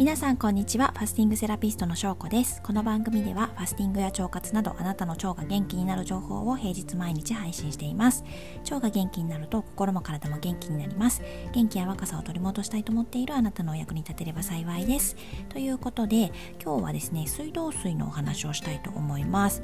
[0.00, 0.94] 皆さんこんにちは。
[0.96, 2.62] ファスティングセラピストの翔子です。
[2.62, 8.24] この番組ではファスティングや腸活などあなたの腸が元気になる情報を平日毎日配信しています。
[8.64, 11.20] 腸が元気になると心も体も元気になります。
[11.52, 15.16] 元気や若さを取り戻したいと思っているあなたのお役に立てれば幸いです。
[15.50, 16.32] ということで
[16.64, 19.62] 今日はですね水道水のお話をしたいと思います。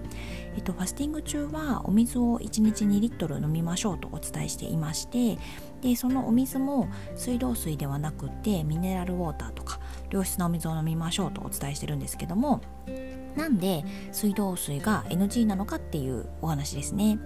[0.54, 5.38] えっとファスティング中はお水を1日2リットル飲みましょうとお伝えしていまして
[5.80, 12.60] でそのお水も水道水ではなくてミネラルウォーターとか良質なお水を飲みましょうとお伝えしてるんですけども
[13.36, 17.18] なんで水道水が NG なのかっていうお話ですね。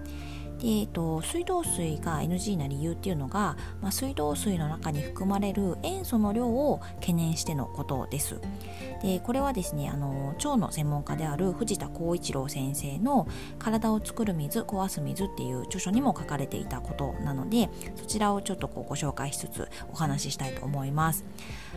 [0.61, 8.39] でえっと、水道水が NG な理由っていうのが、まあ、水道水の中に含まれる塩素の量を懸念してのことです。
[9.03, 13.27] でこれはですねあの腸の専門家である藤田浩一郎先生の
[13.59, 21.25] 「体を作る水壊す水」っていう著書にも書かれていたことなのでそちらをちょっとこうご紹介しつつお話ししたいと思います。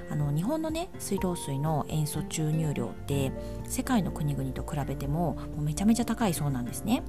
[0.10, 3.32] あの日本のね水道水の塩素注入量って
[3.66, 7.04] 世界の国々と比べてももうめちゃめちゃ高いそうなんですね。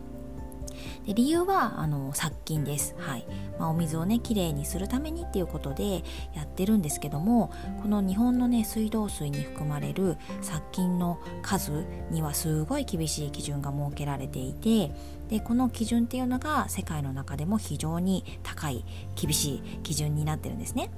[1.07, 3.27] で理由はあの殺菌です、はい
[3.59, 6.03] まあ、お水をねきれいにするためにっていうことで
[6.35, 7.53] やってるんですけども
[7.83, 14.93] この日本のね水道水に含まれる殺菌の数にはすごい厳しい基準が設けられていて
[15.29, 20.91] でこの基準っていうのが世界の中でも非常に高い厳しい基準になってるんですね。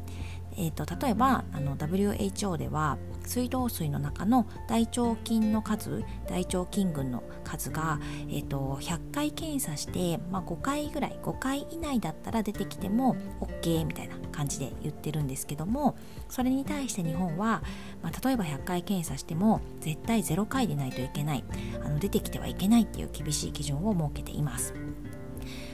[0.57, 15.97] えーと、例えばあの WHO では水道水の中の大腸菌の数大腸菌群の数が、えーと、100回検査して、まあ、5回ぐらい5回以内だったら出てきても OK みたいな感じで言ってるんですけども
[16.29, 17.63] それに対して日本は、
[18.03, 21.45] まあ、例えば100回検査しても絶対0回でないといけない
[21.85, 24.75] あの出てきてはいけないっていう厳しい基準を設けています。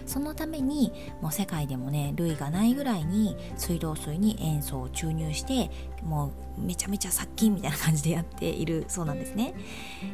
[0.06, 5.70] そのためにもう世界でもね類がないぐらいに水道水に塩素を注入して
[6.03, 9.54] もうめちゃめちゃ殺菌みたいな感じでやっているそうなんですね。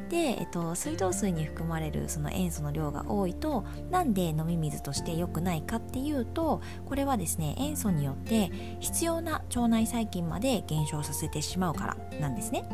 [0.09, 12.65] で、えっと、水道水に含まれるその塩素の量が多いとなんで飲み水として良くないかっていうとこれはですね塩素によって必要な腸内細菌まで減少させてしまうからなんですね。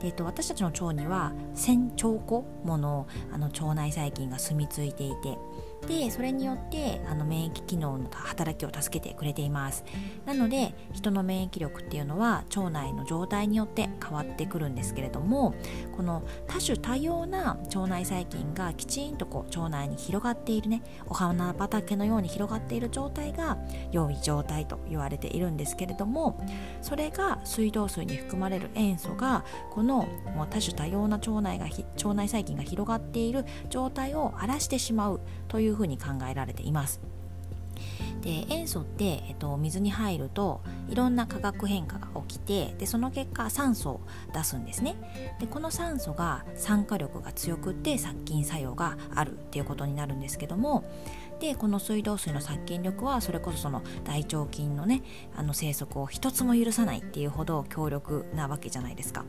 [0.00, 5.38] で、えっと、私たちの腸には1000兆個ものあの腸内細菌が住み着いていて
[5.86, 9.84] でそれによってあの免疫機能の働きを助けてくれています。
[10.24, 15.54] なので人の免疫力っていうのは腸内の状態によって変わってくるんですけれども
[15.96, 23.58] この多種多様な腸内細菌がきちんとこう腸内に広がっているねお花畑のように広がっている状態が
[23.92, 26.38] 良い状態と言われているんですけれども
[26.82, 37.00] それが水道水に含まれる塩素がこのもう多種多様な腸内が腸内細菌が広がっている状態を荒らしてしまうというふうに考えられています。
[38.22, 44.00] で塩素って、えっと、水に入るといろんな化学変化が起きてでその結果酸素を
[44.34, 44.96] 出すんですね
[45.38, 50.84] でこの酸素が酸化力が強くって殺菌作用があるっていうことになるんですけども
[51.38, 55.02] でこの水道水の殺菌力はそれこそその大腸菌のね
[55.36, 59.24] あの生息を一つも許さないっていうほど強力なわけじゃないですか。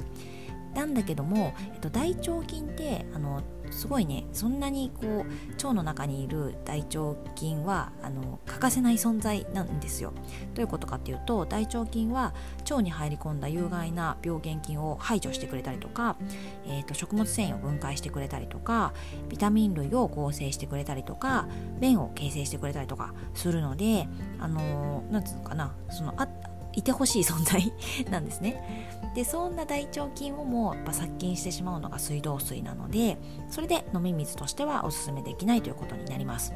[0.77, 10.13] なんだけども、えっと、大腸菌ってあのすごいねそんなにこう腸の中にいる大腸菌はあの欠かせない存在なんですよ。
[10.53, 12.35] どういうことかっていうと大腸菌は
[12.69, 16.15] 腸に入り込んだ有害な病原菌を排除してくれたりとか、
[16.67, 18.93] えーと、食物繊維を分解してくれたりとか
[19.29, 21.47] ビタミン類を合成してくれたりとか
[21.79, 24.07] 便を形成してくれたりとかするので
[24.39, 26.27] あのー、なんつうのかなそのあ
[26.77, 27.73] いてほしい存在
[28.09, 28.87] なんですね。
[29.15, 33.17] でそんな大腸菌をもやっぱ殺菌してしまうのが水道水なので
[33.49, 36.53] それで飲み水としてはおすすめできないということになります。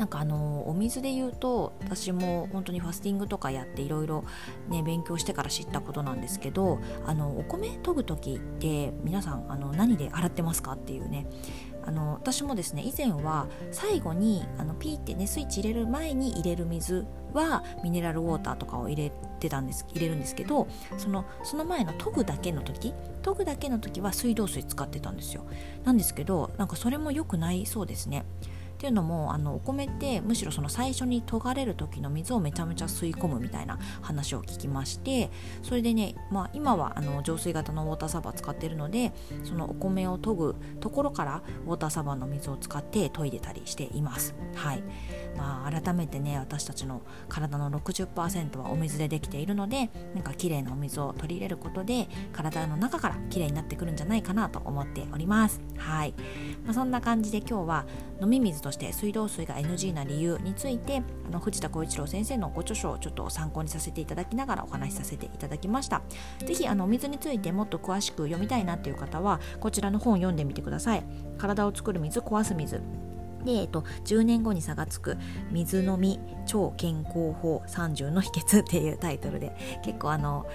[0.00, 4.24] なんかあのお水で言うと私も本当にファスティングとかやっていろいろ
[4.68, 11.26] ね勉強してから知ったことなんですけどあのお米研ぐ時って皆さんあの何で洗ってますかっていうね
[11.90, 20.68] あの私もですね以前は最後にあのピーってねスイッチ入れる前に入れる水はミネラルウォーターとかを入れてたんです入れるんですけど
[20.98, 25.44] そのその前の研ぐだけの時研ぐだけの時は水道水使ってたんですよ。
[25.84, 28.24] なんですけどなんかそれも良くないそうですね。
[28.80, 35.30] っていうのもあのお米ってむしろその最初に研がれる時の水をめちゃめちゃ吸い込むみたいな話を聞きまして
[35.62, 39.12] それでね、まあ、今はあの浄水型のウォーターサーバー使ってるので
[39.44, 44.34] そのお米を研ぐところからウォーターサーバーの水を使って研いでたりしています。
[44.54, 44.82] はい
[45.36, 55.60] まあ、改めてね私たちの体の60%はお水でできているのでなんか綺麗なお水を取り入れることで体の中から綺麗になってくるんじゃないかなと思っております。
[55.76, 56.14] はい、
[56.64, 57.86] まあ、そんな感じで今日は
[58.20, 66.02] 飲み水とそして水道水が NG な理由についてあの藤田浩一郎先生のご著書をちょっと参考にさせていただきながらお話しさせていただきました。
[66.38, 71.02] 是非あのお水についてもっと詳しく読みたいなっていう方はこちらの本を読んでみてください。
[71.36, 72.80] 体を作る水壊す水。
[73.44, 75.16] で、えっと、10年後に差がつく
[75.50, 79.52] 水飲み超健康法30の秘訣っていうタイトルで
[79.82, 80.46] 結構あの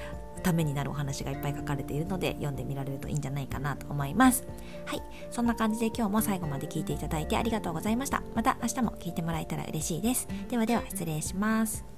[0.46, 4.48] ためになるお話がいっぱい書かれているので読んでみられるといいんじゃないかなと思います。
[4.86, 5.02] はい。
[5.32, 8.22] そんな感じで今日も最後まで聞いていただいてありがとうございました。
[8.36, 10.28] また明日も聞いてもらえたら嬉しいです。
[10.48, 11.95] ではでは失礼します。